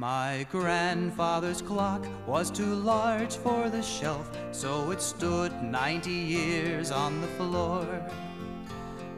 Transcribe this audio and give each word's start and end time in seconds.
My 0.00 0.46
grandfather's 0.50 1.60
clock 1.60 2.06
was 2.26 2.50
too 2.50 2.74
large 2.74 3.36
for 3.36 3.68
the 3.68 3.82
shelf, 3.82 4.30
so 4.50 4.92
it 4.92 5.02
stood 5.02 5.52
90 5.62 6.10
years 6.10 6.90
on 6.90 7.20
the 7.20 7.26
floor. 7.26 7.84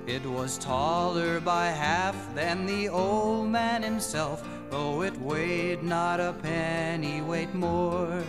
It 0.08 0.26
was 0.26 0.58
taller 0.58 1.38
by 1.38 1.66
half 1.66 2.16
than 2.34 2.66
the 2.66 2.88
old 2.88 3.48
man 3.48 3.84
himself, 3.84 4.42
though 4.70 5.02
it 5.02 5.16
weighed 5.20 5.84
not 5.84 6.18
a 6.18 6.32
penny 6.42 7.20
weight 7.20 7.54
more. 7.54 8.20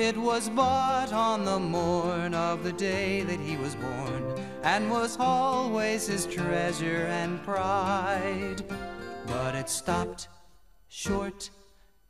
It 0.00 0.16
was 0.16 0.48
bought 0.48 1.12
on 1.12 1.44
the 1.44 1.60
morn 1.60 2.34
of 2.34 2.64
the 2.64 2.72
day 2.72 3.22
that 3.22 3.38
he 3.38 3.56
was 3.56 3.76
born, 3.76 4.34
and 4.64 4.90
was 4.90 5.16
always 5.20 6.08
his 6.08 6.26
treasure 6.26 7.06
and 7.06 7.40
pride. 7.44 8.64
But 9.28 9.54
it 9.54 9.68
stopped 9.68 10.26
short, 10.96 11.50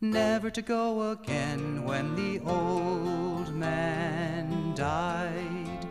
never 0.01 0.48
to 0.48 0.62
go 0.62 1.10
again 1.10 1.84
when 1.84 2.15
the 2.15 2.38
old 2.48 3.52
man 3.52 4.73
died. 4.77 5.88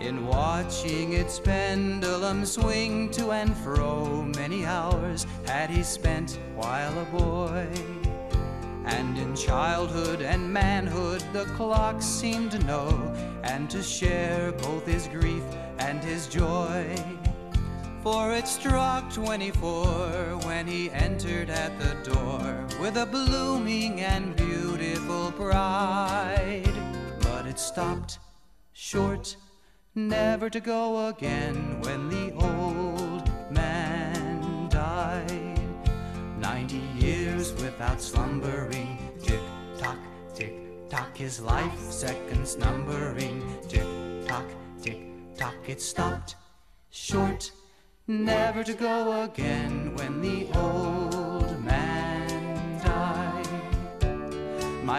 In 0.00 0.24
watching 0.24 1.14
its 1.14 1.40
pendulum 1.40 2.46
swing 2.46 3.10
to 3.10 3.32
and 3.32 3.56
fro, 3.56 4.22
many 4.36 4.64
hours 4.64 5.26
had 5.46 5.68
he 5.68 5.82
spent 5.82 6.38
while 6.54 6.96
a 6.96 7.04
boy. 7.06 7.66
And 8.84 9.18
in 9.18 9.34
childhood 9.34 10.22
and 10.22 10.52
manhood, 10.52 11.24
the 11.32 11.46
clock 11.56 12.00
seemed 12.00 12.52
to 12.52 12.60
know 12.60 12.88
and 13.42 13.68
to 13.70 13.82
share 13.82 14.52
both 14.52 14.86
his 14.86 15.08
grief 15.08 15.42
and 15.80 16.04
his 16.04 16.28
joy. 16.28 16.86
For 18.06 18.30
it 18.30 18.46
struck 18.46 19.12
24 19.12 20.38
when 20.44 20.65
with 22.86 22.98
a 22.98 23.06
blooming 23.06 24.00
and 24.00 24.36
beautiful 24.36 25.32
bride. 25.32 26.72
But 27.20 27.44
it 27.44 27.58
stopped 27.58 28.20
short, 28.74 29.36
never 29.96 30.48
to 30.48 30.60
go 30.60 31.08
again 31.08 31.80
when 31.80 32.08
the 32.08 32.32
old 32.34 33.28
man 33.50 34.68
died. 34.68 35.58
Ninety 36.38 36.82
years 36.96 37.52
without 37.54 38.00
slumbering, 38.00 38.96
tick 39.20 39.40
tock, 39.76 39.98
tick 40.32 40.54
tock, 40.88 41.16
his 41.16 41.40
life 41.40 41.80
seconds 41.90 42.56
numbering, 42.56 43.42
tick 43.68 43.88
tock, 44.28 44.46
tick 44.80 45.00
tock, 45.36 45.56
it 45.66 45.82
stopped 45.82 46.36
short 46.90 47.50
never 48.06 48.62
to 48.62 48.74
go 48.74 49.24
again 49.24 49.92
when 49.96 50.20
the 50.20 50.46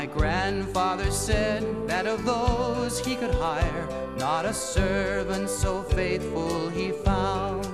grandfather 0.07 1.11
said 1.11 1.63
that 1.87 2.07
of 2.07 2.25
those 2.25 2.99
he 2.99 3.15
could 3.15 3.33
hire, 3.35 3.87
not 4.17 4.45
a 4.45 4.53
servant 4.53 5.49
so 5.49 5.81
faithful 5.83 6.69
he 6.69 6.91
found. 6.91 7.65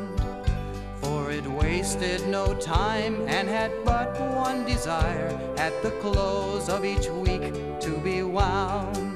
For 1.02 1.32
it 1.32 1.46
wasted 1.46 2.28
no 2.28 2.54
time 2.56 3.28
and 3.28 3.48
had 3.48 3.72
but 3.84 4.20
one 4.36 4.66
desire 4.66 5.40
at 5.58 5.82
the 5.84 5.92
close 6.02 6.70
of 6.70 6.86
each 6.86 7.08
week 7.10 7.54
to 7.82 7.98
be 8.04 8.24
wound 8.24 9.14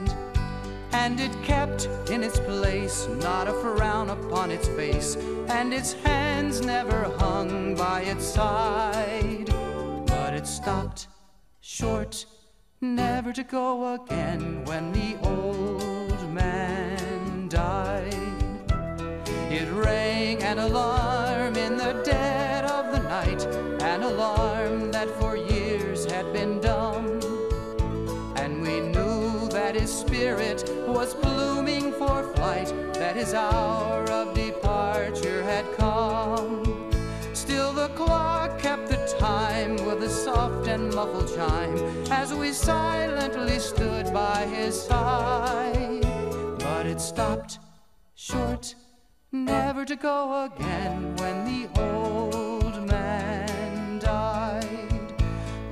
and 1.08 1.20
it 1.20 1.32
kept 1.44 1.86
in 2.10 2.24
its 2.24 2.40
place, 2.40 3.08
not 3.22 3.48
a 3.48 3.54
frown 3.62 4.10
upon 4.10 4.52
its 4.52 4.68
face, 4.70 5.16
and 5.48 5.74
its 5.74 5.94
hands 5.94 6.60
never 6.60 7.04
hung 7.18 7.76
by 7.76 8.02
its 8.02 8.26
side. 8.26 9.48
But 10.08 10.34
it 10.34 10.46
stopped 10.46 11.08
short, 11.62 12.26
never 12.82 13.34
to 13.34 13.44
go 13.44 13.96
again 13.96 14.64
when 14.66 14.92
the 14.92 15.18
old 15.24 16.32
man 16.32 17.48
died. 17.48 18.14
It 19.50 19.68
rang 19.72 20.44
an 20.44 20.60
alarm 20.60 21.56
in 21.56 21.78
the 21.78 22.02
dead 22.06 22.66
of 22.66 22.92
the 22.92 23.02
night, 23.10 23.44
an 23.82 24.04
alarm 24.04 24.92
that 24.92 25.10
for 25.20 25.36
years 25.36 26.06
had 26.06 26.32
been 26.34 26.60
dumb 26.60 27.20
And 28.36 28.62
we 28.62 28.80
knew 28.80 29.50
that 29.50 29.76
his 29.76 29.92
spirit 29.92 30.64
was 30.88 31.16
blooming 31.16 31.92
for 31.94 32.24
flight, 32.36 32.68
that 32.94 33.16
his 33.16 33.34
hour 33.34 34.04
of 34.12 34.37
soft 40.48 40.68
and 40.68 40.94
muffled 40.96 41.28
chime 41.36 41.78
as 42.12 42.34
we 42.34 42.52
silently 42.52 43.60
stood 43.60 44.14
by 44.14 44.46
his 44.46 44.82
side. 44.82 46.02
But 46.60 46.86
it 46.86 47.02
stopped 47.02 47.60
short, 48.16 48.76
never 49.32 49.84
to 49.86 49.96
go 49.96 50.46
again 50.46 51.16
when 51.18 51.38
the 51.50 51.64
old 51.82 52.88
man 52.88 54.00
died. 54.00 55.14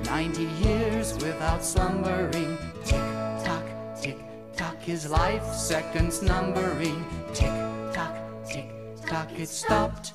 Ninety 0.04 0.48
years 0.66 1.14
without 1.14 1.64
slumbering 1.64 2.58
tick 2.84 3.06
tock, 3.44 3.66
tick 4.00 4.18
tock, 4.56 4.78
his 4.80 5.08
life 5.10 5.46
seconds 5.54 6.22
numbering. 6.22 7.04
Tick 7.32 7.56
tock, 7.94 8.14
tick 8.46 8.68
tock, 9.06 9.28
it 9.38 9.48
stopped 9.48 10.12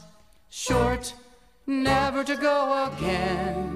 short, 0.50 1.14
never 1.66 2.24
to 2.24 2.36
go 2.36 2.92
again 2.92 3.71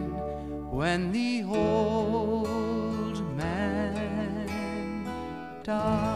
when 0.75 1.09
the 1.13 1.41
old 1.47 3.18
man 3.38 5.06
died. 5.63 6.15